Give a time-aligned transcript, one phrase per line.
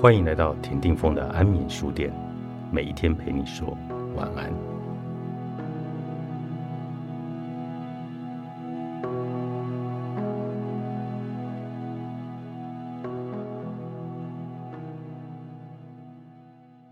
[0.00, 2.10] 欢迎来到田定峰的安眠书店，
[2.72, 3.76] 每一天陪你说
[4.16, 4.50] 晚安。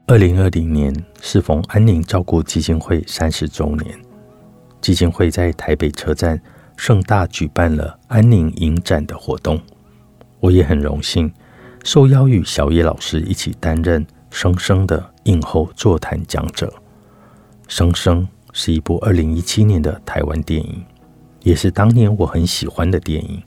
[0.06, 3.98] 二零二零年适逢安宁照顾基金会三十周年，
[4.82, 6.38] 基金会在台北车站
[6.76, 9.58] 盛大举办了安宁影展的活动，
[10.40, 11.32] 我也很荣幸。
[11.84, 16.66] 受邀与小野老师一起担任《生生》的映后座谈讲者，
[17.66, 20.84] 《生生》是一部二零一七年的台湾电影，
[21.42, 23.42] 也是当年我很喜欢的电影。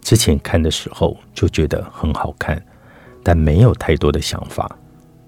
[0.00, 2.60] 之前看的时候就觉得很好看，
[3.22, 4.68] 但没有太多的想法。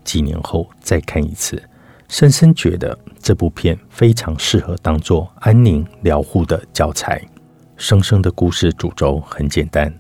[0.03, 1.63] 几年后再看一次，
[2.09, 7.21] 深深觉得这部片非常适合当做安宁疗护的教材。
[7.77, 9.93] 《生生》的故事主轴很简单。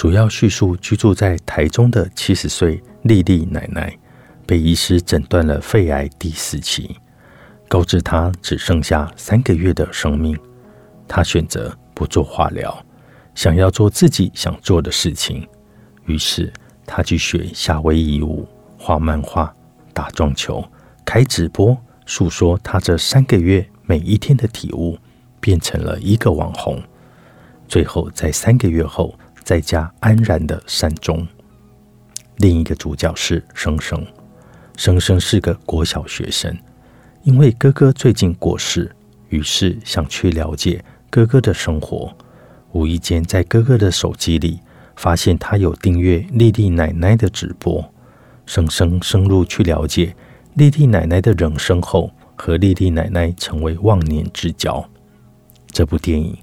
[0.00, 3.94] 主要叙述居住在台中的七十岁丽丽奶奶，
[4.46, 6.96] 被医师诊断了肺癌第四期，
[7.68, 10.34] 告知她只剩下三个月的生命。
[11.06, 12.82] 她选择不做化疗，
[13.34, 15.46] 想要做自己想做的事情。
[16.06, 16.50] 于是
[16.86, 19.54] 她去学夏威夷舞、画漫画、
[19.92, 20.64] 打撞球、
[21.04, 24.96] 开直播，诉说她这三个月每一天的体悟，
[25.40, 26.82] 变成了一个网红。
[27.68, 29.14] 最后在三个月后。
[29.42, 31.26] 在家安然的善终。
[32.36, 34.06] 另一个主角是生生，
[34.76, 36.56] 生生是个国小学生，
[37.22, 38.90] 因为哥哥最近过世，
[39.28, 42.10] 于是想去了解哥哥的生活。
[42.72, 44.60] 无意间在哥哥的手机里
[44.96, 47.92] 发现他有订阅丽丽奶奶的直播，
[48.46, 50.14] 生生深入去了解
[50.54, 54.82] 丽丽奶奶的人生后，和丽丽奶奶成为忘年之交。
[55.66, 56.38] 这部电影。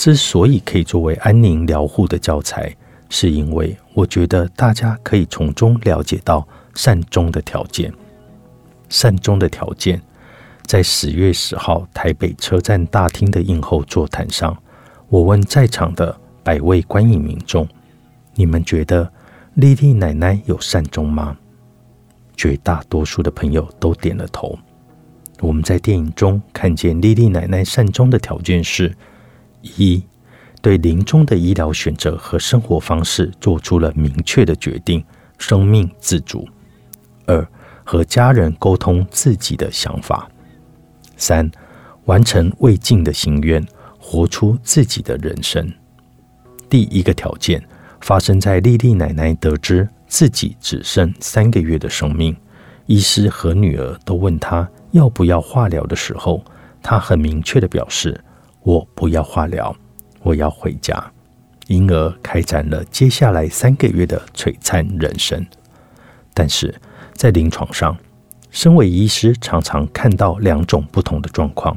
[0.00, 2.74] 之所以可以作为安宁疗护的教材，
[3.10, 7.92] 是因为我觉得大家可以从中了解到善终的条件。
[8.88, 10.00] 善终的条件，
[10.64, 14.56] 在十月十号台北车站大厅的映后座谈上，
[15.10, 17.68] 我问在场的百位观影民众
[18.34, 19.12] ：“你们觉得
[19.52, 21.36] 丽丽奶奶有善终吗？”
[22.34, 24.58] 绝大多数的朋友都点了头。
[25.40, 28.96] 我们在电影中看见丽丽奶奶善终的条件是。
[29.62, 30.02] 一
[30.62, 35.02] 对临终的医疗选择和生活方式做出了明确的决定，
[35.38, 36.44] 生命自主；
[37.26, 37.46] 二
[37.84, 40.28] 和家人沟通自己的想法；
[41.16, 41.50] 三
[42.04, 43.66] 完成未尽的心愿，
[43.98, 45.72] 活出自己的人生。
[46.68, 47.62] 第一个条件
[48.00, 52.36] 发生在丽丽奶奶得知自己只剩三个月的生命，
[52.86, 56.44] 医师和女儿都问她要不要化疗的时候，
[56.82, 58.22] 她很明确的表示。
[58.62, 59.74] 我不要化疗，
[60.22, 61.12] 我要回家，
[61.66, 65.44] 因而开展了接下来三个月的璀璨人生。
[66.34, 66.74] 但是
[67.14, 67.96] 在临床上，
[68.50, 71.76] 身为医师，常常看到两种不同的状况：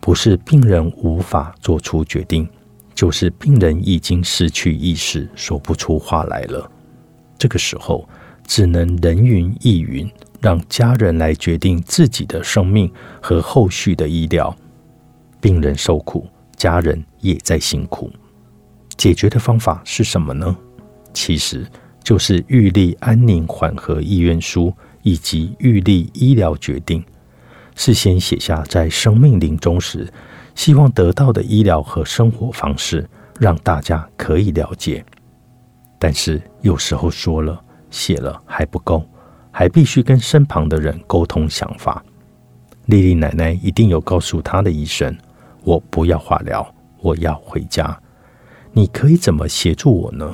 [0.00, 2.48] 不是病人无法做出决定，
[2.94, 6.70] 就是病人已经失去意识，说不出话来了。
[7.38, 8.08] 这个时候，
[8.46, 10.10] 只能人云亦云，
[10.40, 12.90] 让家人来决定自己的生命
[13.20, 14.56] 和后续的医疗。
[15.46, 16.26] 病人受苦，
[16.56, 18.10] 家人也在辛苦。
[18.96, 20.56] 解决的方法是什么呢？
[21.14, 21.64] 其实
[22.02, 27.00] 就是预立安宁缓和意愿书以及预立医疗决定，
[27.76, 30.12] 事先写下在生命临终时
[30.56, 33.08] 希望得到的医疗和生活方式，
[33.38, 35.04] 让大家可以了解。
[35.96, 39.08] 但是有时候说了写了还不够，
[39.52, 42.04] 还必须跟身旁的人沟通想法。
[42.86, 45.16] 丽丽奶奶一定有告诉她的医生。
[45.66, 46.64] 我不要化疗，
[47.00, 48.00] 我要回家。
[48.72, 50.32] 你可以怎么协助我呢？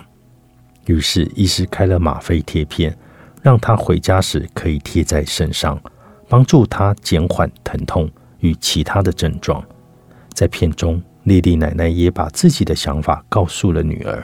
[0.85, 2.95] 于是医师开了吗啡贴片，
[3.41, 5.81] 让他回家时可以贴在身上，
[6.29, 8.11] 帮助他减缓疼痛
[8.41, 9.65] 与其他的症状。
[10.35, 14.23] 在片中，丽丽奶奶也把自己的想法告诉了女儿。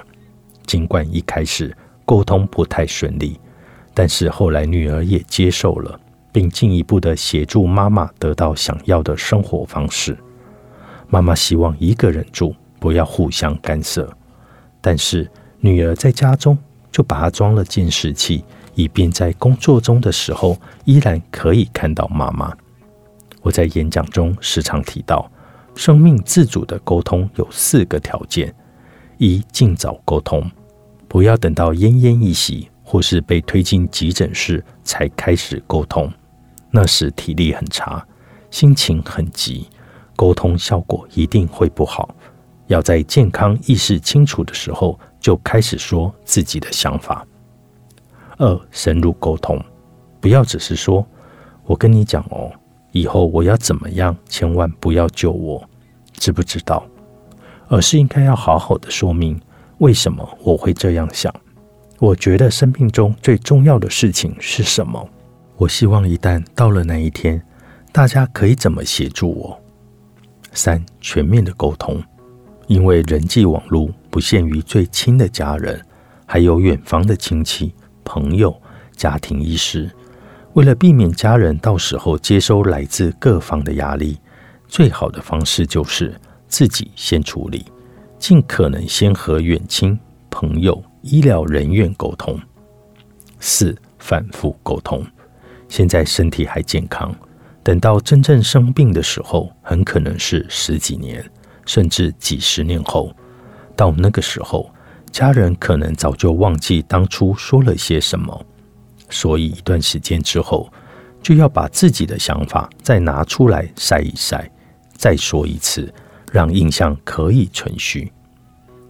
[0.66, 1.75] 尽管一开始
[2.05, 3.40] 沟通不太顺利，
[3.94, 5.99] 但是后来女儿也接受了，
[6.31, 10.14] 并进一步的协助妈妈得到想要的生活方式。
[11.08, 14.08] 妈妈希望一个人住，不要互相干涉。
[14.81, 16.56] 但是女儿在家中
[16.93, 18.44] 就把它装了监视器，
[18.75, 22.55] 以便在工作中的时候依然可以看到妈妈。
[23.40, 25.31] 我在演讲中时常提到，
[25.75, 28.55] 生命自主的沟通有四个条件：
[29.16, 30.50] 一、尽早沟通，
[31.08, 36.12] 不要等到奄奄一息或是被推进急诊室才开始沟通，
[36.70, 38.06] 那时体力很差，
[38.50, 39.66] 心情很急。
[40.19, 42.12] 沟通效果一定会不好，
[42.67, 47.25] 要在健康意识清楚的时候就开始说自己的想法。
[48.37, 49.65] 二、深入沟通，
[50.20, 51.06] 不要只是说
[51.67, 52.50] “我跟你讲哦，
[52.91, 55.65] 以后我要怎么样，千万不要救我”，
[56.15, 56.85] 知不知道？
[57.69, 59.41] 而是应该要好好的说明
[59.79, 61.32] 为什么我会这样想。
[62.00, 65.09] 我觉得生命中最重要的事情是什么？
[65.56, 67.41] 我希望一旦到了那一天，
[67.93, 69.61] 大家可以怎么协助我？
[70.52, 72.02] 三、全面的沟通，
[72.66, 75.80] 因为人际网络不限于最亲的家人，
[76.26, 77.74] 还有远方的亲戚、
[78.04, 78.54] 朋友、
[78.92, 79.90] 家庭医师。
[80.54, 84.18] 为了避免家人到时候接收来自各方的压力，
[84.66, 86.18] 最好的方式就是
[86.48, 87.64] 自己先处理，
[88.18, 89.98] 尽可能先和远亲、
[90.30, 90.82] 朋友。
[91.02, 92.38] 医疗人员沟通，
[93.38, 95.06] 四反复沟通。
[95.68, 97.14] 现在身体还健康，
[97.69, 101.23] 等到真正生病的时候，很可能是十几年，
[101.67, 103.15] 甚至几十年后。
[103.76, 104.73] 到那个时候，
[105.12, 108.47] 家人可能早就忘记当初说了些什么，
[109.11, 110.73] 所以一段时间之后，
[111.20, 114.50] 就要把自己的想法再拿出来晒一晒，
[114.94, 115.93] 再说一次，
[116.32, 118.11] 让印象可以存续。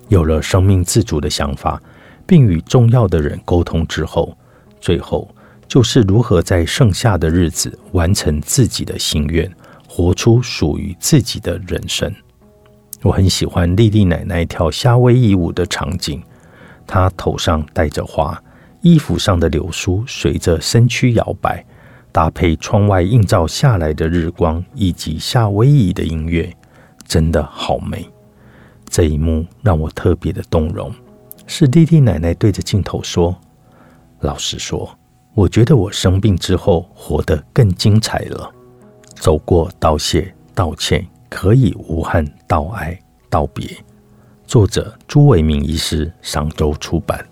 [0.06, 1.82] 有了生命自主的想法。
[2.28, 4.36] 并与重要的人沟通之后，
[4.80, 5.26] 最后
[5.68, 9.48] 就是如何在剩下的日子完成自己的心愿，
[9.86, 12.12] 活出属于自己的人生。
[13.02, 16.22] 我很喜欢丽丽奶奶跳夏威夷舞的场景，
[16.86, 18.42] 她头上戴着花，
[18.80, 21.64] 衣服上的流苏随着身躯摇摆，
[22.10, 26.50] 搭配窗外映照下来的日光以及夏威夷的音乐，
[27.06, 28.08] 真的好美。
[28.88, 30.90] 这一幕让我特别的动容。
[31.46, 33.38] 是丽丽奶奶对着镜头说
[34.20, 34.98] ：“老实说，
[35.38, 38.52] 我觉得我生病之后活得更精彩了。
[39.14, 42.98] 走过道谢、道歉，可以无憾道爱、
[43.30, 43.64] 道别。”
[44.48, 47.24] 作者朱伟明医师，上周出版。